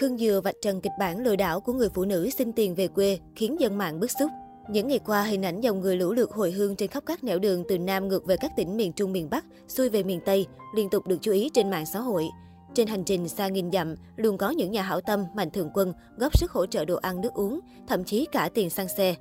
Khương 0.00 0.18
Dừa 0.18 0.40
vạch 0.44 0.54
trần 0.62 0.80
kịch 0.80 0.92
bản 0.98 1.18
lừa 1.18 1.36
đảo 1.36 1.60
của 1.60 1.72
người 1.72 1.88
phụ 1.88 2.04
nữ 2.04 2.30
xin 2.30 2.52
tiền 2.52 2.74
về 2.74 2.88
quê 2.88 3.18
khiến 3.36 3.60
dân 3.60 3.78
mạng 3.78 4.00
bức 4.00 4.10
xúc. 4.20 4.30
Những 4.70 4.88
ngày 4.88 4.98
qua, 4.98 5.22
hình 5.22 5.44
ảnh 5.44 5.60
dòng 5.60 5.80
người 5.80 5.96
lũ 5.96 6.12
lượt 6.12 6.32
hồi 6.32 6.50
hương 6.50 6.76
trên 6.76 6.90
khắp 6.90 7.02
các 7.06 7.24
nẻo 7.24 7.38
đường 7.38 7.64
từ 7.68 7.78
Nam 7.78 8.08
ngược 8.08 8.26
về 8.26 8.36
các 8.36 8.52
tỉnh 8.56 8.76
miền 8.76 8.92
Trung 8.92 9.12
miền 9.12 9.30
Bắc, 9.30 9.44
xuôi 9.68 9.88
về 9.88 10.02
miền 10.02 10.20
Tây, 10.24 10.46
liên 10.74 10.90
tục 10.90 11.06
được 11.06 11.16
chú 11.20 11.32
ý 11.32 11.50
trên 11.54 11.70
mạng 11.70 11.86
xã 11.86 12.00
hội. 12.00 12.28
Trên 12.74 12.86
hành 12.86 13.04
trình 13.04 13.28
xa 13.28 13.48
nghìn 13.48 13.72
dặm, 13.72 13.94
luôn 14.16 14.38
có 14.38 14.50
những 14.50 14.70
nhà 14.70 14.82
hảo 14.82 15.00
tâm, 15.00 15.24
mạnh 15.34 15.50
thường 15.50 15.70
quân 15.74 15.92
góp 16.16 16.38
sức 16.38 16.50
hỗ 16.50 16.66
trợ 16.66 16.84
đồ 16.84 16.96
ăn 16.96 17.20
nước 17.20 17.34
uống, 17.34 17.60
thậm 17.88 18.04
chí 18.04 18.26
cả 18.32 18.50
tiền 18.54 18.70
xăng 18.70 18.88
xe. 18.88 19.14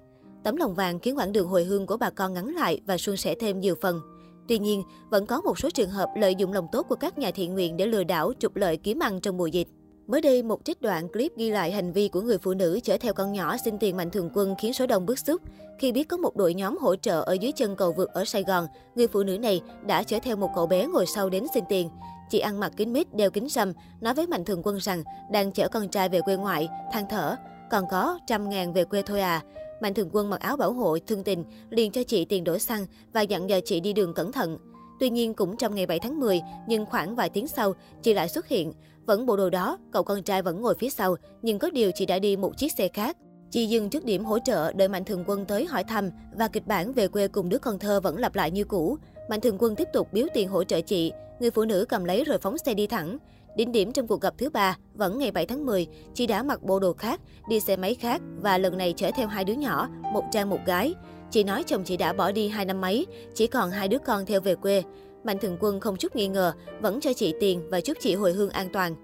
Tấm 0.44 0.55
lòng 0.55 0.75
vàng 0.75 1.00
khiến 1.00 1.18
quãng 1.18 1.32
đường 1.32 1.48
hồi 1.48 1.64
hương 1.64 1.86
của 1.88 1.98
bà 1.98 2.09
con 2.09 2.34
ngắn 2.34 2.55
lại 2.55 2.82
và 2.86 2.98
suôn 2.98 3.18
sẻ 3.18 3.36
thêm 3.39 3.59
nhiều 3.59 3.75
phần. 3.82 4.02
Tuy 4.48 4.59
nhiên, 4.59 4.84
vẫn 5.09 5.25
có 5.25 5.41
một 5.41 5.59
số 5.59 5.70
trường 5.70 5.89
hợp 5.89 6.09
lợi 6.16 6.36
dụng 6.36 6.54
lòng 6.54 6.68
tốt 6.71 6.86
của 6.89 6.96
các 6.96 7.18
nhà 7.18 7.32
thiện 7.32 7.54
nguyện 7.54 7.78
để 7.78 7.86
lừa 7.86 8.04
đảo 8.04 8.34
trục 8.39 8.55
lợi 8.55 8.78
kiếm 8.78 9.00
ăn 9.00 9.21
trong 9.21 9.38
mùa 9.38 9.48
dịch. 9.48 9.68
Mới 10.08 10.21
đây, 10.21 10.44
một 10.44 10.60
trích 10.66 10.82
đoạn 10.82 11.08
clip 11.08 11.38
ghi 11.38 11.50
lại 11.50 11.71
hành 11.71 11.92
vi 11.92 12.07
của 12.07 12.21
người 12.21 12.38
phụ 12.38 12.54
nữ 12.54 12.79
chở 12.84 12.97
theo 12.97 13.14
con 13.14 13.34
nhỏ 13.34 13.57
xin 13.57 13.78
tiền 13.79 13.97
mạnh 13.97 14.10
thường 14.10 14.30
quân 14.33 14.56
khiến 14.61 14.74
số 14.74 14.86
đông 14.88 15.06
bức 15.06 15.20
xúc. 15.20 15.42
Khi 15.80 15.92
biết 15.92 16.04
có 16.04 16.18
một 16.18 16.36
đội 16.36 16.54
nhóm 16.54 16.78
hỗ 16.78 16.96
trợ 16.96 17.21
ở 17.21 17.33
dưới 17.33 17.52
chân 17.52 17.75
cầu 17.75 17.92
vượt 17.92 18.10
ở 18.14 18.25
Sài 18.25 18.43
Gòn, 18.43 18.68
người 18.96 19.07
phụ 19.07 19.24
nữ 19.24 19.38
này 19.38 19.61
đã 19.86 20.04
chở 20.04 20.20
theo 20.24 20.36
một 20.36 20.50
cậu 20.56 20.68
bé 20.68 20.88
ngồi 20.88 21.06
sau 21.06 21.30
đến 21.30 21.43
xin 21.54 21.64
tiền. 21.70 21.89
Chị 22.30 22.39
ăn 22.39 22.60
mặc 22.60 22.71
kính 22.78 22.93
mít, 22.93 23.16
đeo 23.16 23.30
kính 23.30 23.50
râm, 23.50 23.74
nói 24.02 24.14
với 24.14 24.28
mạnh 24.28 24.46
thường 24.46 24.61
quân 24.64 24.78
rằng 24.78 25.04
đang 25.32 25.52
chở 25.52 25.68
con 25.68 25.89
trai 25.89 26.10
về 26.10 26.21
quê 26.21 26.36
ngoại, 26.36 26.69
than 26.92 27.05
thở. 27.10 27.36
Còn 27.71 27.86
có 27.92 28.19
trăm 28.28 28.50
ngàn 28.50 28.74
về 28.74 28.83
quê 28.83 29.02
thôi 29.02 29.21
à. 29.21 29.42
Mạnh 29.82 29.94
thường 29.94 30.10
quân 30.11 30.30
mặc 30.30 30.42
áo 30.42 30.58
bảo 30.58 30.74
hộ, 30.74 30.97
thương 31.08 31.24
tình, 31.24 31.44
liền 31.69 31.92
cho 31.92 32.03
chị 32.03 32.25
tiền 32.25 32.44
đổ 32.44 32.58
xăng 32.58 32.86
và 33.14 33.22
dặn 33.22 33.50
dò 33.50 33.59
chị 33.66 33.80
đi 33.80 33.94
đường 33.94 34.14
cẩn 34.14 34.31
thận. 34.31 34.58
Tuy 35.00 35.09
nhiên 35.09 35.33
cũng 35.33 35.58
trong 35.58 35.75
ngày 35.75 35.86
7 35.86 36.00
tháng 36.00 36.19
10, 36.19 36.42
nhưng 36.67 36.86
khoảng 36.86 37.16
vài 37.16 37.30
tiếng 37.30 37.47
sau, 37.47 37.73
chị 38.02 38.14
lại 38.14 38.30
xuất 38.30 38.47
hiện. 38.47 38.73
Vẫn 39.05 39.25
bộ 39.25 39.38
đồ 39.38 39.50
đó, 39.50 39.78
cậu 39.92 40.03
con 40.03 40.23
trai 40.23 40.42
vẫn 40.42 40.61
ngồi 40.61 40.75
phía 40.80 40.89
sau, 40.89 41.16
nhưng 41.42 41.59
có 41.59 41.69
điều 41.69 41.92
chị 41.95 42.05
đã 42.05 42.19
đi 42.19 42.36
một 42.36 42.58
chiếc 42.58 42.72
xe 42.72 42.88
khác. 42.88 43.17
Chị 43.52 43.66
dừng 43.66 43.89
trước 43.89 44.05
điểm 44.05 44.25
hỗ 44.25 44.39
trợ 44.39 44.73
đợi 44.73 44.88
Mạnh 44.88 45.05
Thường 45.05 45.23
Quân 45.27 45.45
tới 45.45 45.66
hỏi 45.66 45.83
thăm 45.83 46.09
và 46.35 46.47
kịch 46.47 46.67
bản 46.67 46.94
về 46.94 47.07
quê 47.07 47.27
cùng 47.27 47.49
đứa 47.49 47.57
con 47.57 47.80
thơ 47.80 47.99
vẫn 47.99 48.17
lặp 48.19 48.35
lại 48.35 48.52
như 48.52 48.63
cũ. 48.63 48.97
Mạnh 49.30 49.41
Thường 49.41 49.57
Quân 49.59 49.75
tiếp 49.75 49.88
tục 49.94 50.13
biếu 50.13 50.27
tiền 50.33 50.49
hỗ 50.49 50.63
trợ 50.63 50.81
chị, 50.81 51.11
người 51.39 51.52
phụ 51.52 51.66
nữ 51.66 51.85
cầm 51.89 52.03
lấy 52.03 52.23
rồi 52.23 52.38
phóng 52.38 52.57
xe 52.57 52.73
đi 52.73 52.88
thẳng. 52.88 53.17
Đỉnh 53.55 53.72
điểm 53.72 53.91
trong 53.91 54.07
cuộc 54.07 54.22
gặp 54.22 54.33
thứ 54.38 54.50
ba, 54.50 54.77
vẫn 54.94 55.19
ngày 55.19 55.31
7 55.31 55.45
tháng 55.45 55.66
10, 55.66 55.88
chị 56.13 56.27
đã 56.27 56.44
mặc 56.44 56.63
bộ 56.63 56.79
đồ 56.79 56.94
khác, 56.94 57.22
đi 57.50 57.59
xe 57.59 57.75
máy 57.75 57.95
khác 57.95 58.22
và 58.41 58.57
lần 58.57 58.77
này 58.77 58.94
chở 58.97 59.11
theo 59.16 59.27
hai 59.27 59.44
đứa 59.44 59.53
nhỏ, 59.53 59.89
một 60.13 60.23
trai 60.31 60.45
một 60.45 60.59
gái. 60.66 60.95
Chị 61.31 61.44
nói 61.44 61.64
chồng 61.64 61.83
chị 61.83 61.97
đã 61.97 62.14
bỏ 62.14 62.31
đi 62.31 62.47
hai 62.47 62.66
năm 62.66 62.81
mấy, 62.81 63.06
chỉ 63.33 63.47
còn 63.47 63.72
hai 63.72 63.88
đứa 63.88 63.97
con 63.97 64.25
theo 64.25 64.42
về 64.42 64.56
quê. 64.56 64.83
Mạnh 65.23 65.38
Thường 65.39 65.58
Quân 65.59 65.80
không 65.80 65.95
chút 65.95 66.16
nghi 66.16 66.28
ngờ, 66.28 66.53
vẫn 66.81 67.00
cho 67.02 67.14
chị 67.14 67.34
tiền 67.39 67.69
và 67.69 67.81
chúc 67.81 67.97
chị 68.02 68.16
hồi 68.16 68.34
hương 68.34 68.50
an 68.50 68.69
toàn. 68.73 68.95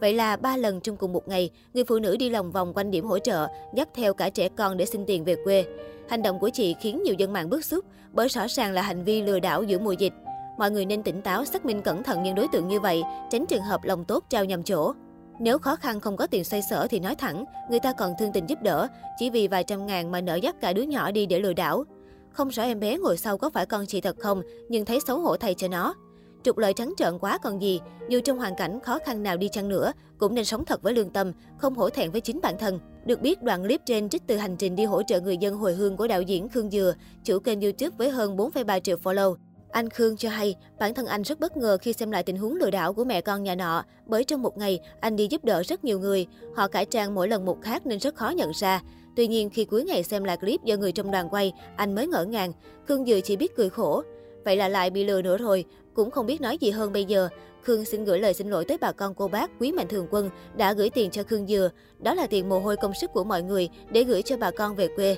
Vậy 0.00 0.12
là 0.12 0.36
ba 0.36 0.56
lần 0.56 0.80
trong 0.80 0.96
cùng 0.96 1.12
một 1.12 1.28
ngày, 1.28 1.50
người 1.74 1.84
phụ 1.84 1.98
nữ 1.98 2.16
đi 2.16 2.30
lòng 2.30 2.52
vòng 2.52 2.72
quanh 2.74 2.90
điểm 2.90 3.04
hỗ 3.04 3.18
trợ, 3.18 3.46
dắt 3.74 3.88
theo 3.94 4.14
cả 4.14 4.30
trẻ 4.30 4.48
con 4.48 4.76
để 4.76 4.84
xin 4.84 5.06
tiền 5.06 5.24
về 5.24 5.36
quê. 5.44 5.64
Hành 6.08 6.22
động 6.22 6.38
của 6.38 6.48
chị 6.48 6.74
khiến 6.80 7.02
nhiều 7.02 7.14
dân 7.14 7.32
mạng 7.32 7.50
bức 7.50 7.64
xúc 7.64 7.84
bởi 8.12 8.28
rõ 8.28 8.46
ràng 8.48 8.72
là 8.72 8.82
hành 8.82 9.04
vi 9.04 9.22
lừa 9.22 9.40
đảo 9.40 9.62
giữa 9.62 9.78
mùa 9.78 9.92
dịch. 9.92 10.12
Mọi 10.58 10.70
người 10.70 10.84
nên 10.86 11.02
tỉnh 11.02 11.22
táo, 11.22 11.44
xác 11.44 11.66
minh 11.66 11.82
cẩn 11.82 12.02
thận 12.02 12.22
những 12.22 12.34
đối 12.34 12.48
tượng 12.48 12.68
như 12.68 12.80
vậy, 12.80 13.02
tránh 13.30 13.46
trường 13.46 13.62
hợp 13.62 13.84
lòng 13.84 14.04
tốt 14.04 14.24
trao 14.28 14.44
nhầm 14.44 14.62
chỗ. 14.62 14.92
Nếu 15.40 15.58
khó 15.58 15.76
khăn 15.76 16.00
không 16.00 16.16
có 16.16 16.26
tiền 16.26 16.44
xoay 16.44 16.62
sở 16.62 16.86
thì 16.90 17.00
nói 17.00 17.14
thẳng, 17.14 17.44
người 17.70 17.80
ta 17.80 17.92
còn 17.92 18.14
thương 18.18 18.32
tình 18.32 18.46
giúp 18.46 18.58
đỡ, 18.62 18.88
chỉ 19.18 19.30
vì 19.30 19.48
vài 19.48 19.64
trăm 19.64 19.86
ngàn 19.86 20.10
mà 20.10 20.20
nỡ 20.20 20.34
dắt 20.34 20.56
cả 20.60 20.72
đứa 20.72 20.82
nhỏ 20.82 21.10
đi 21.10 21.26
để 21.26 21.40
lừa 21.40 21.52
đảo. 21.52 21.84
Không 22.30 22.48
rõ 22.48 22.62
em 22.62 22.80
bé 22.80 22.98
ngồi 22.98 23.16
sau 23.16 23.38
có 23.38 23.50
phải 23.50 23.66
con 23.66 23.86
chị 23.86 24.00
thật 24.00 24.16
không, 24.18 24.42
nhưng 24.68 24.84
thấy 24.84 24.98
xấu 25.06 25.18
hổ 25.18 25.36
thay 25.36 25.54
cho 25.54 25.68
nó. 25.68 25.94
Trục 26.42 26.58
lợi 26.58 26.72
trắng 26.72 26.92
trợn 26.96 27.18
quá 27.18 27.38
còn 27.38 27.62
gì, 27.62 27.80
dù 28.08 28.20
trong 28.24 28.38
hoàn 28.38 28.54
cảnh 28.56 28.80
khó 28.80 28.98
khăn 29.06 29.22
nào 29.22 29.36
đi 29.36 29.48
chăng 29.48 29.68
nữa, 29.68 29.92
cũng 30.18 30.34
nên 30.34 30.44
sống 30.44 30.64
thật 30.64 30.82
với 30.82 30.94
lương 30.94 31.10
tâm, 31.10 31.32
không 31.58 31.74
hổ 31.74 31.90
thẹn 31.90 32.10
với 32.10 32.20
chính 32.20 32.40
bản 32.42 32.58
thân. 32.58 32.80
Được 33.04 33.20
biết, 33.20 33.42
đoạn 33.42 33.62
clip 33.62 33.80
trên 33.86 34.08
trích 34.08 34.22
từ 34.26 34.36
hành 34.36 34.56
trình 34.56 34.76
đi 34.76 34.84
hỗ 34.84 35.02
trợ 35.02 35.20
người 35.20 35.36
dân 35.36 35.56
hồi 35.56 35.74
hương 35.74 35.96
của 35.96 36.06
đạo 36.06 36.22
diễn 36.22 36.48
Khương 36.48 36.70
Dừa, 36.70 36.94
chủ 37.24 37.38
kênh 37.38 37.60
YouTube 37.60 37.96
với 37.98 38.10
hơn 38.10 38.36
4,3 38.36 38.80
triệu 38.80 38.96
follow. 38.96 39.36
Anh 39.70 39.90
Khương 39.90 40.16
cho 40.16 40.28
hay, 40.28 40.54
bản 40.78 40.94
thân 40.94 41.06
anh 41.06 41.22
rất 41.22 41.40
bất 41.40 41.56
ngờ 41.56 41.78
khi 41.80 41.92
xem 41.92 42.10
lại 42.10 42.22
tình 42.22 42.36
huống 42.36 42.54
lừa 42.54 42.70
đảo 42.70 42.92
của 42.92 43.04
mẹ 43.04 43.20
con 43.20 43.42
nhà 43.42 43.54
nọ, 43.54 43.84
bởi 44.06 44.24
trong 44.24 44.42
một 44.42 44.58
ngày, 44.58 44.80
anh 45.00 45.16
đi 45.16 45.26
giúp 45.30 45.44
đỡ 45.44 45.62
rất 45.62 45.84
nhiều 45.84 46.00
người. 46.00 46.26
Họ 46.54 46.68
cải 46.68 46.84
trang 46.84 47.14
mỗi 47.14 47.28
lần 47.28 47.44
một 47.44 47.62
khác 47.62 47.86
nên 47.86 47.98
rất 47.98 48.14
khó 48.14 48.30
nhận 48.30 48.50
ra. 48.54 48.82
Tuy 49.16 49.26
nhiên, 49.26 49.50
khi 49.50 49.64
cuối 49.64 49.84
ngày 49.84 50.02
xem 50.02 50.24
lại 50.24 50.36
clip 50.36 50.64
do 50.64 50.76
người 50.76 50.92
trong 50.92 51.10
đoàn 51.10 51.28
quay, 51.30 51.52
anh 51.76 51.94
mới 51.94 52.06
ngỡ 52.06 52.24
ngàng. 52.24 52.52
Khương 52.88 53.04
Dừa 53.04 53.20
chỉ 53.20 53.36
biết 53.36 53.56
cười 53.56 53.70
khổ. 53.70 54.02
Vậy 54.44 54.56
là 54.56 54.68
lại 54.68 54.90
bị 54.90 55.04
lừa 55.04 55.22
nữa 55.22 55.36
rồi, 55.36 55.64
cũng 55.94 56.10
không 56.10 56.26
biết 56.26 56.40
nói 56.40 56.58
gì 56.58 56.70
hơn 56.70 56.92
bây 56.92 57.04
giờ. 57.04 57.28
Khương 57.62 57.84
xin 57.84 58.04
gửi 58.04 58.18
lời 58.18 58.34
xin 58.34 58.50
lỗi 58.50 58.64
tới 58.64 58.78
bà 58.80 58.92
con 58.92 59.14
cô 59.14 59.28
bác, 59.28 59.50
quý 59.60 59.72
mạnh 59.72 59.88
thường 59.88 60.06
quân 60.10 60.30
đã 60.56 60.72
gửi 60.72 60.90
tiền 60.90 61.10
cho 61.10 61.22
Khương 61.22 61.46
Dừa. 61.46 61.70
Đó 61.98 62.14
là 62.14 62.26
tiền 62.26 62.48
mồ 62.48 62.58
hôi 62.58 62.76
công 62.76 62.94
sức 62.94 63.10
của 63.12 63.24
mọi 63.24 63.42
người 63.42 63.68
để 63.90 64.04
gửi 64.04 64.22
cho 64.22 64.36
bà 64.36 64.50
con 64.50 64.74
về 64.74 64.88
quê. 64.96 65.16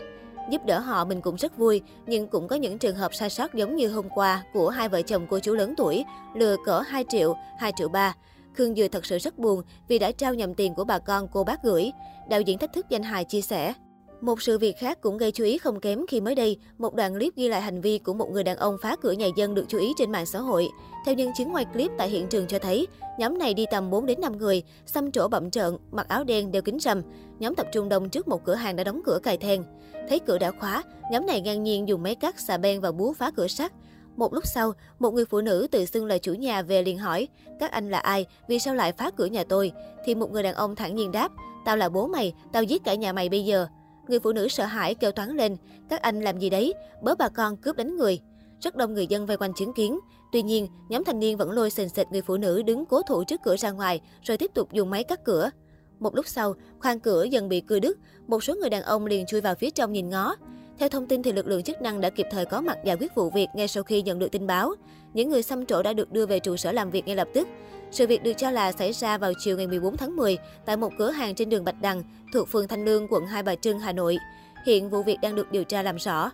Giúp 0.50 0.66
đỡ 0.66 0.78
họ 0.78 1.04
mình 1.04 1.20
cũng 1.20 1.36
rất 1.36 1.56
vui, 1.56 1.82
nhưng 2.06 2.28
cũng 2.28 2.48
có 2.48 2.56
những 2.56 2.78
trường 2.78 2.96
hợp 2.96 3.14
sai 3.14 3.30
sót 3.30 3.54
giống 3.54 3.76
như 3.76 3.88
hôm 3.88 4.08
qua 4.08 4.42
của 4.52 4.68
hai 4.68 4.88
vợ 4.88 5.02
chồng 5.02 5.26
cô 5.30 5.38
chú 5.38 5.54
lớn 5.54 5.74
tuổi, 5.76 6.04
lừa 6.34 6.56
cỡ 6.64 6.80
2 6.80 7.04
triệu, 7.08 7.34
2 7.58 7.72
triệu 7.76 7.88
3. 7.88 8.14
Khương 8.54 8.74
Dừa 8.74 8.88
thật 8.88 9.06
sự 9.06 9.18
rất 9.18 9.38
buồn 9.38 9.62
vì 9.88 9.98
đã 9.98 10.12
trao 10.12 10.34
nhầm 10.34 10.54
tiền 10.54 10.74
của 10.74 10.84
bà 10.84 10.98
con 10.98 11.28
cô 11.28 11.44
bác 11.44 11.62
gửi. 11.62 11.92
Đạo 12.28 12.40
diễn 12.40 12.58
thách 12.58 12.72
thức 12.72 12.86
danh 12.88 13.02
hài 13.02 13.24
chia 13.24 13.40
sẻ. 13.40 13.74
Một 14.20 14.42
sự 14.42 14.58
việc 14.58 14.78
khác 14.78 15.00
cũng 15.00 15.18
gây 15.18 15.32
chú 15.32 15.44
ý 15.44 15.58
không 15.58 15.80
kém 15.80 16.06
khi 16.06 16.20
mới 16.20 16.34
đây, 16.34 16.58
một 16.78 16.94
đoạn 16.94 17.14
clip 17.14 17.36
ghi 17.36 17.48
lại 17.48 17.60
hành 17.60 17.80
vi 17.80 17.98
của 17.98 18.12
một 18.14 18.30
người 18.30 18.44
đàn 18.44 18.56
ông 18.56 18.76
phá 18.82 18.96
cửa 19.02 19.12
nhà 19.12 19.26
dân 19.36 19.54
được 19.54 19.64
chú 19.68 19.78
ý 19.78 19.92
trên 19.98 20.12
mạng 20.12 20.26
xã 20.26 20.38
hội. 20.38 20.68
Theo 21.06 21.14
nhân 21.14 21.30
chứng 21.36 21.52
ngoài 21.52 21.66
clip 21.72 21.90
tại 21.98 22.08
hiện 22.08 22.26
trường 22.26 22.46
cho 22.46 22.58
thấy, 22.58 22.86
nhóm 23.18 23.38
này 23.38 23.54
đi 23.54 23.64
tầm 23.70 23.90
4 23.90 24.06
đến 24.06 24.20
5 24.20 24.38
người, 24.38 24.62
xăm 24.86 25.10
chỗ 25.10 25.28
bậm 25.28 25.50
trợn, 25.50 25.76
mặc 25.90 26.08
áo 26.08 26.24
đen 26.24 26.52
đeo 26.52 26.62
kính 26.62 26.78
râm. 26.78 27.02
Nhóm 27.38 27.54
tập 27.54 27.66
trung 27.72 27.88
đông 27.88 28.10
trước 28.10 28.28
một 28.28 28.44
cửa 28.44 28.54
hàng 28.54 28.76
đã 28.76 28.84
đóng 28.84 29.00
cửa 29.04 29.18
cài 29.22 29.36
then. 29.36 29.64
Thấy 30.08 30.18
cửa 30.18 30.38
đã 30.38 30.50
khóa, 30.50 30.82
nhóm 31.12 31.26
này 31.26 31.40
ngang 31.40 31.62
nhiên 31.62 31.88
dùng 31.88 32.02
máy 32.02 32.14
cắt, 32.14 32.40
xà 32.40 32.56
beng 32.56 32.80
và 32.80 32.92
búa 32.92 33.12
phá 33.12 33.30
cửa 33.30 33.48
sắt. 33.48 33.72
Một 34.16 34.34
lúc 34.34 34.44
sau, 34.46 34.72
một 34.98 35.10
người 35.10 35.24
phụ 35.24 35.40
nữ 35.40 35.66
tự 35.70 35.86
xưng 35.86 36.06
là 36.06 36.18
chủ 36.18 36.34
nhà 36.34 36.62
về 36.62 36.82
liền 36.82 36.98
hỏi, 36.98 37.28
các 37.60 37.70
anh 37.70 37.90
là 37.90 37.98
ai, 37.98 38.26
vì 38.48 38.58
sao 38.58 38.74
lại 38.74 38.92
phá 38.92 39.10
cửa 39.16 39.26
nhà 39.26 39.44
tôi? 39.44 39.72
Thì 40.04 40.14
một 40.14 40.32
người 40.32 40.42
đàn 40.42 40.54
ông 40.54 40.76
thẳng 40.76 40.94
nhiên 40.96 41.12
đáp, 41.12 41.32
tao 41.64 41.76
là 41.76 41.88
bố 41.88 42.06
mày, 42.06 42.34
tao 42.52 42.62
giết 42.62 42.84
cả 42.84 42.94
nhà 42.94 43.12
mày 43.12 43.28
bây 43.28 43.44
giờ. 43.44 43.66
Người 44.10 44.20
phụ 44.20 44.32
nữ 44.32 44.48
sợ 44.48 44.64
hãi 44.64 44.94
kêu 44.94 45.12
toán 45.12 45.36
lên, 45.36 45.56
các 45.88 46.02
anh 46.02 46.20
làm 46.20 46.38
gì 46.38 46.50
đấy, 46.50 46.74
bớ 47.02 47.14
bà 47.14 47.28
con 47.28 47.56
cướp 47.56 47.76
đánh 47.76 47.96
người. 47.96 48.20
Rất 48.60 48.76
đông 48.76 48.94
người 48.94 49.06
dân 49.06 49.26
vây 49.26 49.36
quanh 49.36 49.54
chứng 49.54 49.72
kiến. 49.72 49.98
Tuy 50.32 50.42
nhiên, 50.42 50.68
nhóm 50.88 51.04
thanh 51.04 51.20
niên 51.20 51.36
vẫn 51.36 51.50
lôi 51.50 51.70
sền 51.70 51.88
sệt 51.88 52.06
người 52.12 52.22
phụ 52.22 52.36
nữ 52.36 52.62
đứng 52.62 52.86
cố 52.86 53.02
thủ 53.02 53.24
trước 53.24 53.40
cửa 53.44 53.56
ra 53.56 53.70
ngoài, 53.70 54.00
rồi 54.22 54.36
tiếp 54.36 54.50
tục 54.54 54.72
dùng 54.72 54.90
máy 54.90 55.04
cắt 55.04 55.24
cửa. 55.24 55.50
Một 55.98 56.14
lúc 56.14 56.26
sau, 56.28 56.54
khoang 56.78 57.00
cửa 57.00 57.24
dần 57.24 57.48
bị 57.48 57.60
cưa 57.60 57.78
đứt, 57.78 57.98
một 58.26 58.44
số 58.44 58.54
người 58.54 58.70
đàn 58.70 58.82
ông 58.82 59.06
liền 59.06 59.26
chui 59.26 59.40
vào 59.40 59.54
phía 59.54 59.70
trong 59.70 59.92
nhìn 59.92 60.08
ngó. 60.08 60.36
Theo 60.80 60.88
thông 60.88 61.06
tin 61.06 61.22
thì 61.22 61.32
lực 61.32 61.46
lượng 61.46 61.62
chức 61.62 61.82
năng 61.82 62.00
đã 62.00 62.10
kịp 62.10 62.26
thời 62.30 62.46
có 62.46 62.60
mặt 62.60 62.78
giải 62.84 62.96
quyết 62.96 63.14
vụ 63.14 63.30
việc 63.30 63.46
ngay 63.54 63.68
sau 63.68 63.82
khi 63.82 64.02
nhận 64.02 64.18
được 64.18 64.32
tin 64.32 64.46
báo. 64.46 64.74
Những 65.14 65.30
người 65.30 65.42
xăm 65.42 65.66
trổ 65.66 65.82
đã 65.82 65.92
được 65.92 66.12
đưa 66.12 66.26
về 66.26 66.38
trụ 66.38 66.56
sở 66.56 66.72
làm 66.72 66.90
việc 66.90 67.06
ngay 67.06 67.16
lập 67.16 67.28
tức. 67.34 67.48
Sự 67.90 68.06
việc 68.06 68.22
được 68.22 68.32
cho 68.32 68.50
là 68.50 68.72
xảy 68.72 68.92
ra 68.92 69.18
vào 69.18 69.32
chiều 69.38 69.56
ngày 69.56 69.66
14 69.66 69.96
tháng 69.96 70.16
10 70.16 70.38
tại 70.66 70.76
một 70.76 70.92
cửa 70.98 71.10
hàng 71.10 71.34
trên 71.34 71.48
đường 71.48 71.64
Bạch 71.64 71.80
Đằng 71.80 72.02
thuộc 72.34 72.48
phường 72.48 72.68
Thanh 72.68 72.84
Lương, 72.84 73.06
quận 73.08 73.26
Hai 73.26 73.42
Bà 73.42 73.54
Trưng, 73.54 73.78
Hà 73.78 73.92
Nội. 73.92 74.18
Hiện 74.66 74.90
vụ 74.90 75.02
việc 75.02 75.16
đang 75.22 75.34
được 75.34 75.52
điều 75.52 75.64
tra 75.64 75.82
làm 75.82 75.96
rõ. 75.96 76.30